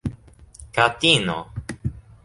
[0.75, 1.37] katino